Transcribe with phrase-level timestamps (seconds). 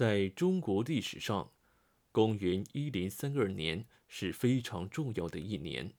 [0.00, 1.52] 在中国历史上，
[2.10, 5.92] 公元一零三二年是非常重要的一年。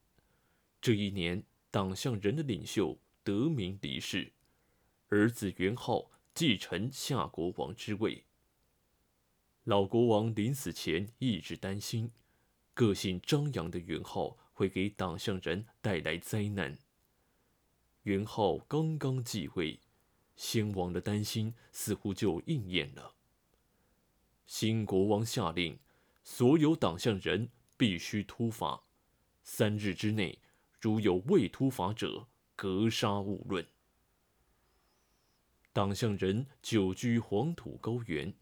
[0.80, 4.32] 这一年，党项人的领袖德明离世，
[5.06, 8.24] 儿子元昊继承夏国王之位。
[9.62, 12.10] 老国王临死前一直担心，
[12.74, 16.76] 个性张扬的元昊会给党项人带来灾难。
[18.02, 19.78] 元昊刚刚继位，
[20.34, 23.14] 先王的担心似乎就应验了。
[24.46, 25.78] 新国王下令，
[26.22, 28.84] 所有党项人必须突法，
[29.42, 30.38] 三日之内，
[30.80, 33.66] 如有未突法者，格杀勿论。
[35.72, 38.34] 党项人久居黄土高原。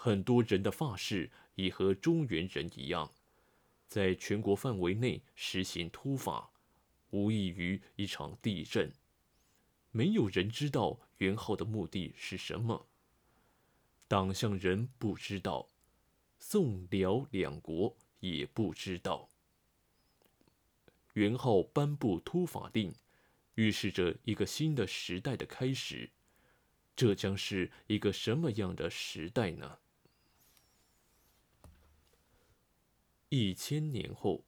[0.00, 3.12] 很多人的发誓也和中原人一样，
[3.88, 6.52] 在全国范围内实行突法，
[7.10, 8.92] 无异于一场地震。
[9.90, 12.86] 没有人知道元昊的目的是什么。
[14.08, 15.68] 党项人不知道，
[16.38, 19.28] 宋辽两国也不知道。
[21.12, 22.94] 元昊颁布突法令，
[23.56, 26.10] 预示着一个新的时代的开始。
[26.96, 29.78] 这将是一个什么样的时代呢？
[33.28, 34.42] 一千年后，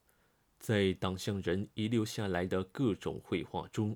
[0.58, 3.95] 在党项人遗留下来的各种绘画中，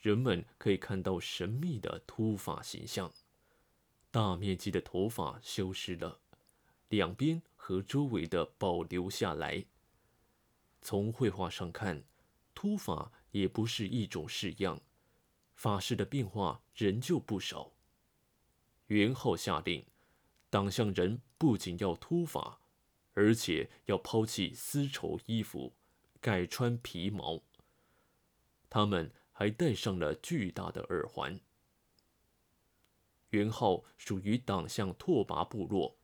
[0.00, 3.12] 人们可以看到神秘的突发形象。
[4.10, 6.20] 大面积的头发消失了，
[6.88, 9.64] 两边和周围的保留下来。
[10.82, 12.02] 从绘画上看，
[12.54, 14.80] 秃发也不是一种式样，
[15.54, 17.72] 发式的变化仍旧不少。
[18.86, 19.84] 元昊下令，
[20.48, 22.58] 党项人不仅要秃发。
[23.14, 25.74] 而且要抛弃丝绸衣服，
[26.20, 27.42] 改穿皮毛。
[28.70, 31.38] 他们还戴上了巨大的耳环。
[33.30, 35.96] 元昊属于党项拓跋部落，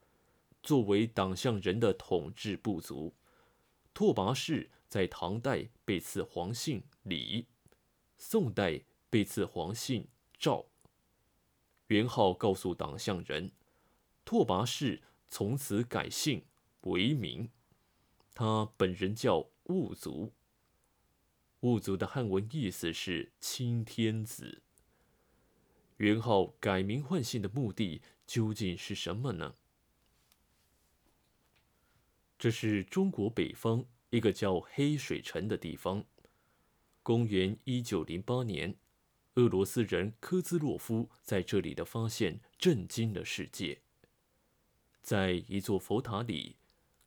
[0.63, 3.15] 作为党项人的统治部族，
[3.95, 7.47] 拓跋氏在唐代被赐皇姓李，
[8.17, 10.09] 宋代被赐皇姓
[10.39, 10.67] 赵。
[11.89, 13.53] 元昊告诉党项人，
[14.25, 16.45] 拓跋氏从此改姓。
[16.83, 17.50] 为名，
[18.33, 20.33] 他本人叫兀族。
[21.62, 24.62] 兀族的汉文意思是青天子。
[25.97, 29.55] 元昊改名换姓的目的究竟是什么呢？
[32.39, 36.05] 这是中国北方一个叫黑水城的地方。
[37.03, 38.77] 公元一九零八年，
[39.35, 43.81] 俄罗斯人科兹洛夫在这里的发现震惊了世界。
[45.03, 46.56] 在一座佛塔里。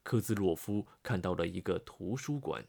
[0.01, 2.65] 科兹洛夫看到了一个图书馆，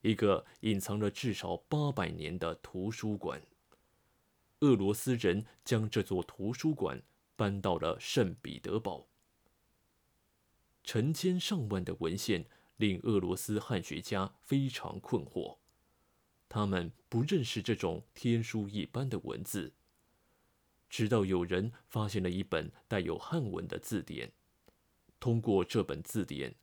[0.00, 3.40] 一个隐藏了至少八百年的图书馆。
[4.64, 7.02] 俄罗斯人将这座图书馆
[7.36, 9.06] 搬到了圣彼得堡。
[10.82, 12.46] 成千上万的文献
[12.78, 15.58] 令俄罗斯汉学家非常困惑，
[16.48, 19.74] 他们不认识这种天书一般的文字。
[20.88, 24.32] 直到有人发现了一本带有汉文的字典。
[25.20, 26.54] 通过这本字典，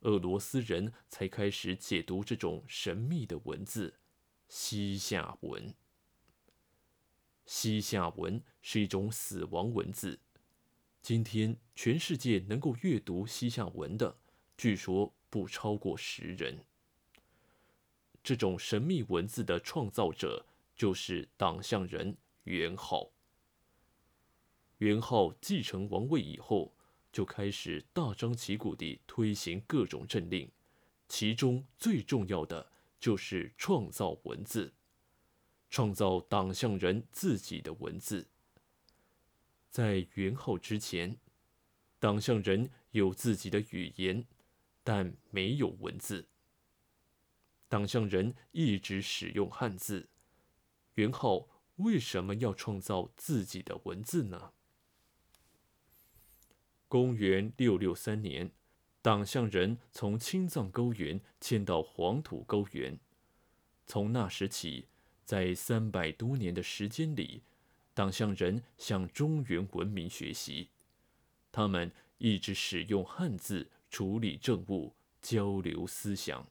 [0.00, 3.98] 俄罗斯人才开始解读这种神秘的文字——
[4.48, 5.74] 西夏文。
[7.44, 10.18] 西夏文是一种死亡文字。
[11.00, 14.16] 今天，全世界能够阅读西夏文的，
[14.56, 16.58] 据说不超过十人。
[18.22, 23.10] 这种神秘文字的创造者就是党项人元昊。
[24.78, 26.72] 元昊继承王位以后。
[27.12, 30.50] 就开始大张旗鼓地推行各种政令，
[31.08, 34.72] 其中最重要的就是创造文字，
[35.72, 38.28] 创造党项人自己的文字。
[39.70, 41.16] 在元昊之前，
[41.98, 44.26] 党项人有自己的语言，
[44.84, 46.28] 但没有文字。
[47.70, 50.10] 党项人一直使用汉字，
[50.96, 54.52] 元昊为什么要创造自己的文字呢？
[56.86, 58.52] 公元六六三年，
[59.00, 63.00] 党项人从青藏高原迁到黄土高原。
[63.86, 64.88] 从那时起，
[65.24, 67.42] 在三百多年的时间里，
[67.94, 70.68] 党项人向中原文明学习。
[71.50, 76.46] 他们一直使用汉字处理政务、交流思想。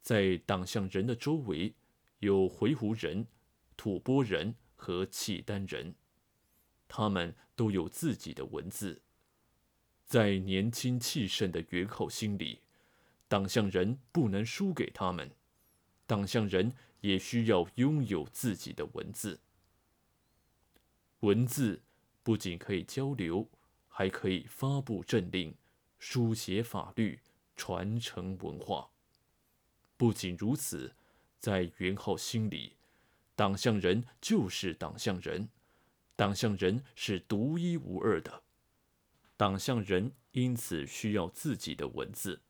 [0.00, 1.74] 在党项人的周围，
[2.20, 3.26] 有回鹘人、
[3.76, 5.94] 吐蕃人和契丹人，
[6.88, 9.02] 他们都有自己的文字。
[10.06, 12.60] 在年轻气盛的元昊心里，
[13.28, 15.30] 党项人不能输给他们，
[16.10, 16.72] 党项人
[17.02, 19.38] 也需要拥有自己的文字。
[21.20, 21.80] 文字
[22.24, 23.48] 不仅可以交流，
[23.86, 25.54] 还可以发布政令、
[26.00, 27.20] 书写法律、
[27.56, 28.90] 传承文化。
[29.96, 30.92] 不仅如此，
[31.38, 32.72] 在元昊心里，
[33.36, 35.48] 党项人就是党项人，
[36.16, 38.42] 党项人是独一无二的。
[39.36, 42.40] 党项人因此需要自己的文字。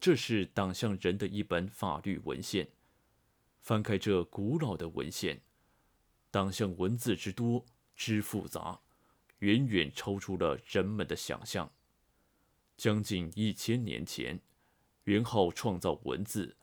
[0.00, 2.66] 这是党项人的一本法律文献。
[3.60, 5.42] 翻开这古老的文献，
[6.30, 8.80] 党项文字之多之复杂，
[9.40, 11.70] 远远超出了人们的想象。
[12.78, 14.40] 将近一千年前，
[15.04, 16.56] 元昊创造文字，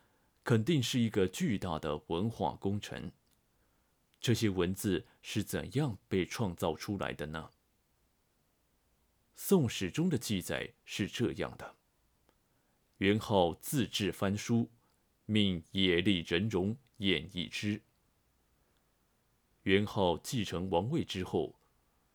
[0.43, 3.11] 肯定是一个巨大的文化工程。
[4.19, 7.51] 这些文字是怎样被创造出来的呢？
[9.35, 11.75] 《宋史》中的记载是这样的：
[12.97, 14.71] 元昊自制翻书，
[15.25, 17.79] 命野利仁荣演绎之。
[19.63, 21.59] 元昊继承王位之后，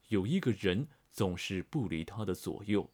[0.08, 2.90] 有一个人总是不离他的左右，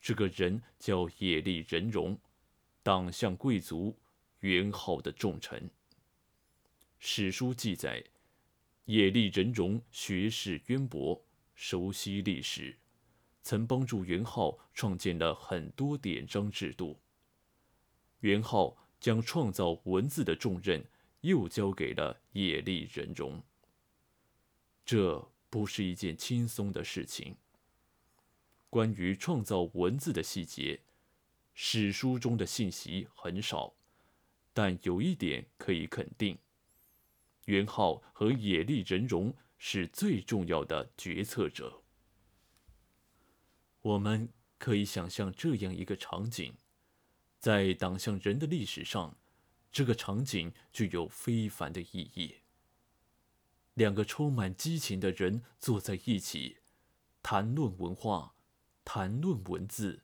[0.00, 2.16] 这个人叫野利仁荣，
[2.82, 3.98] 党项贵族
[4.40, 5.68] 元昊的重臣。
[7.00, 8.04] 史书记载，
[8.84, 11.20] 野利仁荣学识渊博，
[11.56, 12.78] 熟悉历史。
[13.42, 16.98] 曾帮助元昊创建了很多典章制度。
[18.20, 20.84] 元昊将创造文字的重任
[21.22, 23.42] 又交给了野利人容。
[24.84, 27.36] 这不是一件轻松的事情。
[28.68, 30.80] 关于创造文字的细节，
[31.54, 33.74] 史书中的信息很少，
[34.52, 36.38] 但有一点可以肯定：
[37.46, 41.82] 元昊和野利人容是最重要的决策者。
[43.82, 44.28] 我们
[44.58, 46.54] 可以想象这样一个场景，
[47.38, 49.16] 在党项人的历史上，
[49.72, 52.36] 这个场景具有非凡的意义。
[53.74, 56.58] 两个充满激情的人坐在一起，
[57.22, 58.34] 谈论文化，
[58.84, 60.02] 谈论文字，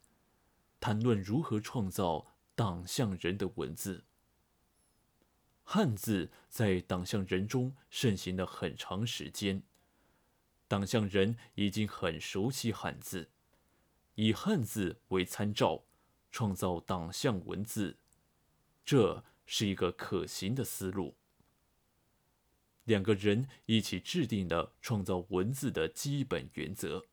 [0.80, 4.04] 谈论如何创造党项人的文字。
[5.64, 9.62] 汉字在党项人中盛行了很长时间，
[10.66, 13.28] 党项人已经很熟悉汉字。
[14.16, 15.84] 以汉字为参照，
[16.32, 17.98] 创造党项文字，
[18.84, 21.16] 这是一个可行的思路。
[22.84, 27.04] 两个人一起制定了创造文字的基本原则：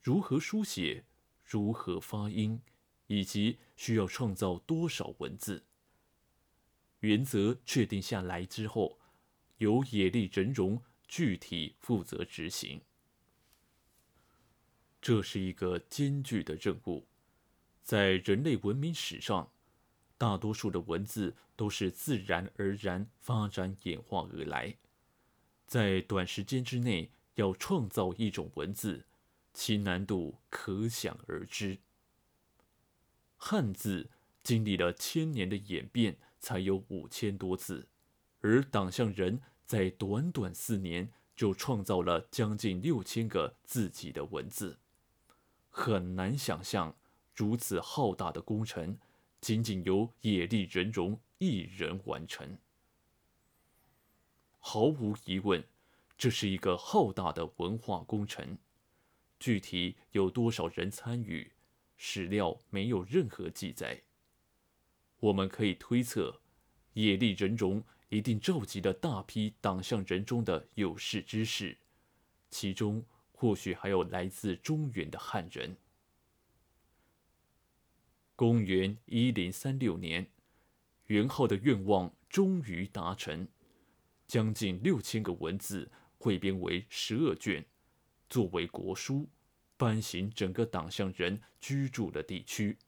[0.00, 1.04] 如何书写，
[1.44, 2.62] 如何发音，
[3.08, 5.64] 以及需要创造多少文字。
[7.00, 8.98] 原则确定下来之后，
[9.58, 12.80] 由野利人容具体负责执行。
[15.04, 17.04] 这是一个艰巨的任务，
[17.82, 19.50] 在人类文明史上，
[20.16, 24.74] 大多数的文字都是自然而然发展演化而来，
[25.66, 29.04] 在短时间之内要创造一种文字，
[29.52, 31.76] 其难度可想而知。
[33.36, 34.08] 汉字
[34.42, 37.88] 经历了千年的演变，才有五千多字，
[38.40, 44.78] 而党项人在短短四年就创造了将近六千个自己的文字。
[45.76, 46.94] 很难想象，
[47.34, 48.96] 如此浩大的工程，
[49.40, 52.56] 仅仅由野利人荣一人完成。
[54.60, 55.64] 毫无疑问，
[56.16, 58.56] 这是一个浩大的文化工程。
[59.40, 61.50] 具体有多少人参与，
[61.96, 64.00] 史料没有任何记载。
[65.18, 66.40] 我们可以推测，
[66.92, 71.76] 野利人荣一定召集了大批党项人中的有识之士，
[72.48, 73.04] 其中。
[73.36, 75.76] 或许还有来自中原的汉人。
[78.36, 80.30] 公元一零三六年，
[81.06, 83.46] 元昊的愿望终于达成，
[84.26, 87.64] 将近六千个文字汇编为十二卷，
[88.30, 89.28] 作为国书，
[89.76, 92.78] 颁行整个党项人居住的地区。